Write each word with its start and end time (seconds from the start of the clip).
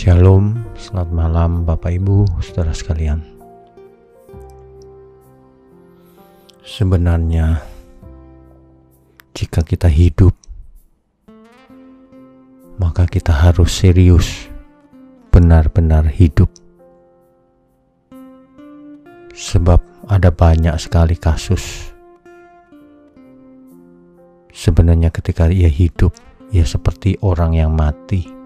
Shalom, 0.00 0.56
selamat 0.80 1.12
malam 1.12 1.50
Bapak 1.68 1.92
Ibu, 1.92 2.24
saudara 2.40 2.72
sekalian. 2.72 3.20
Sebenarnya, 6.64 7.60
jika 9.36 9.60
kita 9.60 9.92
hidup, 9.92 10.32
maka 12.80 13.04
kita 13.04 13.28
harus 13.28 13.76
serius, 13.76 14.48
benar-benar 15.28 16.08
hidup, 16.08 16.48
sebab 19.36 19.84
ada 20.08 20.32
banyak 20.32 20.80
sekali 20.80 21.20
kasus. 21.20 21.92
Sebenarnya, 24.48 25.12
ketika 25.12 25.52
ia 25.52 25.68
hidup, 25.68 26.16
ia 26.48 26.64
seperti 26.64 27.20
orang 27.20 27.52
yang 27.52 27.76
mati, 27.76 28.39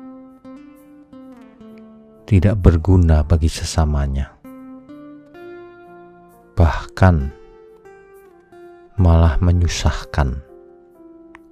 tidak 2.24 2.60
berguna 2.60 3.22
bagi 3.24 3.48
sesamanya, 3.52 4.32
bahkan 6.56 7.32
malah 8.96 9.36
menyusahkan 9.40 10.40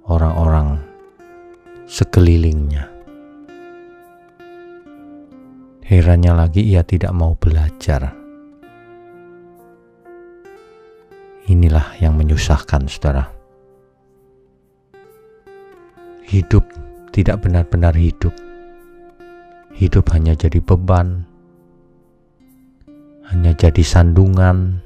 orang-orang 0.09 0.81
sekelilingnya. 1.85 2.89
Herannya 5.83 6.33
lagi, 6.33 6.61
ia 6.63 6.81
tidak 6.81 7.13
mau 7.13 7.37
belajar. 7.37 8.13
Inilah 11.45 11.99
yang 11.99 12.15
menyusahkan, 12.15 12.87
saudara 12.87 13.43
hidup 16.33 16.65
tidak 17.13 17.45
benar-benar 17.45 17.93
hidup. 17.93 18.33
Hidup 19.73 20.13
hanya 20.13 20.37
jadi 20.37 20.61
beban, 20.61 21.25
hanya 23.33 23.57
jadi 23.57 23.81
sandungan, 23.81 24.85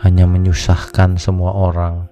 hanya 0.00 0.24
menyusahkan 0.24 1.20
semua 1.20 1.52
orang. 1.52 2.08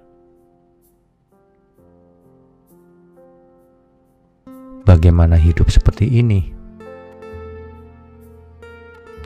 Bagaimana 4.85 5.41
hidup 5.41 5.73
seperti 5.73 6.05
ini? 6.21 6.53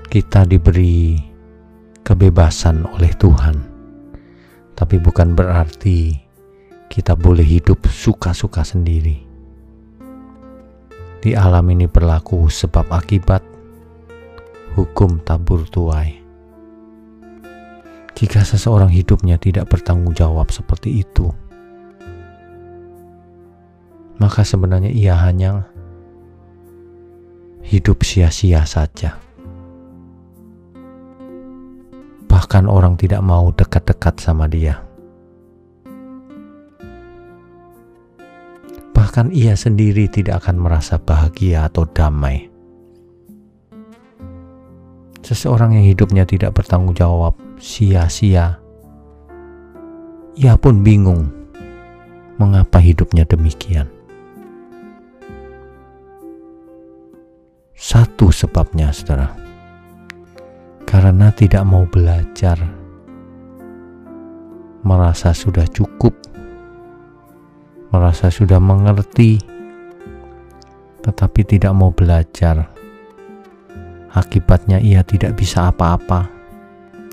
Kita 0.07 0.47
diberi 0.47 1.19
kebebasan 2.07 2.87
oleh 2.87 3.11
Tuhan, 3.19 3.55
tapi 4.79 4.95
bukan 4.95 5.35
berarti 5.35 6.15
kita 6.87 7.19
boleh 7.19 7.43
hidup 7.43 7.83
suka-suka 7.91 8.63
sendiri. 8.63 9.32
Di 11.23 11.39
alam 11.39 11.63
ini 11.71 11.87
berlaku 11.87 12.51
sebab 12.51 12.91
akibat 12.91 13.39
hukum 14.75 15.23
tabur 15.23 15.63
tuai. 15.71 16.19
Jika 18.11 18.43
seseorang 18.43 18.91
hidupnya 18.91 19.39
tidak 19.39 19.71
bertanggung 19.71 20.11
jawab 20.11 20.51
seperti 20.51 20.99
itu, 20.99 21.31
maka 24.19 24.43
sebenarnya 24.43 24.91
ia 24.91 25.15
hanya 25.15 25.63
hidup 27.63 28.03
sia-sia 28.03 28.67
saja. 28.67 29.15
Bahkan 32.27 32.67
orang 32.67 32.99
tidak 32.99 33.23
mau 33.23 33.47
dekat-dekat 33.55 34.19
sama 34.19 34.51
dia. 34.51 34.83
Bahkan 39.13 39.29
ia 39.29 39.53
sendiri 39.53 40.09
tidak 40.09 40.41
akan 40.41 40.57
merasa 40.57 40.97
bahagia 40.97 41.69
atau 41.69 41.85
damai. 41.85 42.49
Seseorang 45.21 45.77
yang 45.77 45.85
hidupnya 45.85 46.25
tidak 46.25 46.57
bertanggung 46.57 46.97
jawab, 46.97 47.37
sia-sia. 47.61 48.57
Ia 50.33 50.57
pun 50.57 50.81
bingung 50.81 51.29
mengapa 52.41 52.81
hidupnya 52.81 53.21
demikian. 53.29 53.85
Satu 57.77 58.33
sebabnya, 58.33 58.89
saudara, 58.89 59.29
karena 60.89 61.29
tidak 61.37 61.61
mau 61.69 61.85
belajar, 61.85 62.57
merasa 64.81 65.37
sudah 65.37 65.69
cukup 65.69 66.17
merasa 67.93 68.33
sudah 68.33 68.57
mengerti, 68.57 69.37
tetapi 71.05 71.45
tidak 71.45 71.77
mau 71.77 71.93
belajar. 71.93 72.73
Akibatnya, 74.09 74.81
ia 74.81 75.05
tidak 75.05 75.37
bisa 75.37 75.69
apa-apa, 75.69 76.25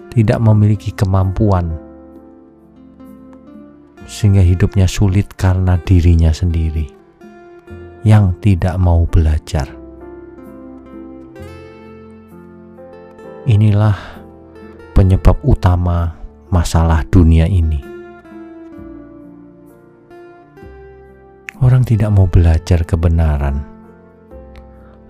tidak 0.09 0.41
memiliki 0.41 0.89
kemampuan, 0.97 1.77
sehingga 4.09 4.41
hidupnya 4.41 4.89
sulit 4.89 5.29
karena 5.37 5.77
dirinya 5.77 6.33
sendiri 6.33 6.89
yang 8.01 8.33
tidak 8.41 8.81
mau 8.81 9.05
belajar. 9.05 9.69
Inilah 13.45 13.97
penyebab 14.97 15.37
utama 15.45 16.17
masalah 16.49 17.05
dunia 17.09 17.45
ini. 17.49 17.90
Orang 21.61 21.85
tidak 21.85 22.09
mau 22.17 22.25
belajar 22.25 22.89
kebenaran, 22.89 23.61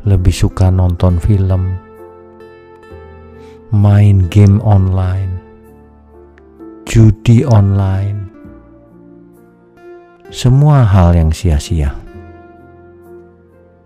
lebih 0.02 0.34
suka 0.34 0.66
nonton 0.66 1.22
film, 1.22 1.78
main 3.70 4.26
game 4.26 4.58
online, 4.58 5.38
judi 6.90 7.46
online, 7.46 8.34
semua 10.34 10.82
hal 10.82 11.14
yang 11.14 11.30
sia-sia. 11.30 11.94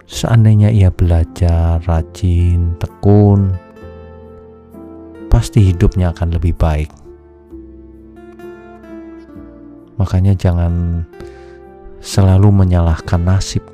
Seandainya 0.08 0.72
ia 0.72 0.88
belajar 0.88 1.84
rajin, 1.84 2.80
tekun, 2.80 3.60
pasti 5.28 5.68
hidupnya 5.68 6.16
akan 6.16 6.32
lebih 6.32 6.56
baik. 6.56 6.88
Makanya 10.00 10.32
jangan 10.32 11.04
selalu 12.14 12.62
menyalahkan 12.62 13.18
nasib. 13.18 13.66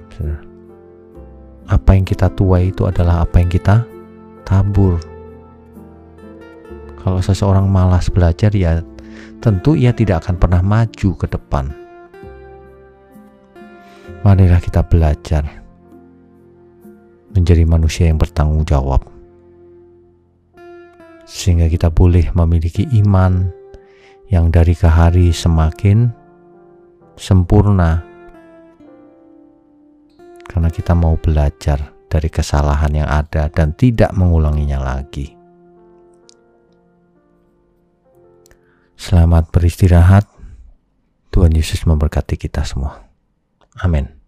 Apa 1.68 1.92
yang 1.92 2.08
kita 2.08 2.32
tuai 2.32 2.72
itu 2.72 2.88
adalah 2.88 3.28
apa 3.28 3.36
yang 3.36 3.52
kita 3.52 3.84
tabur. 4.48 4.96
Kalau 7.04 7.20
seseorang 7.20 7.68
malas 7.68 8.08
belajar 8.08 8.48
ya 8.56 8.80
tentu 9.44 9.76
ia 9.76 9.92
tidak 9.92 10.24
akan 10.24 10.40
pernah 10.40 10.64
maju 10.64 11.10
ke 11.20 11.26
depan. 11.28 11.68
Marilah 14.24 14.60
kita 14.60 14.88
belajar 14.88 15.44
menjadi 17.36 17.68
manusia 17.68 18.08
yang 18.08 18.16
bertanggung 18.16 18.64
jawab. 18.64 19.04
Sehingga 21.28 21.70
kita 21.70 21.92
boleh 21.92 22.32
memiliki 22.34 22.88
iman 23.04 23.52
yang 24.32 24.50
dari 24.50 24.74
ke 24.74 24.90
hari 24.90 25.30
semakin 25.30 26.10
sempurna 27.14 28.09
karena 30.50 30.66
kita 30.66 30.98
mau 30.98 31.14
belajar 31.14 31.94
dari 32.10 32.26
kesalahan 32.26 32.90
yang 32.90 33.06
ada 33.06 33.46
dan 33.46 33.70
tidak 33.78 34.10
mengulanginya 34.18 34.82
lagi. 34.82 35.38
Selamat 38.98 39.46
beristirahat. 39.54 40.26
Tuhan 41.30 41.54
Yesus 41.54 41.86
memberkati 41.86 42.34
kita 42.34 42.66
semua. 42.66 43.06
Amin. 43.78 44.19